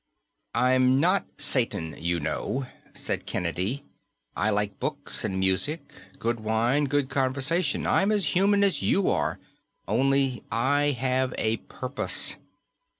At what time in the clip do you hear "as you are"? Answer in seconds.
8.63-9.37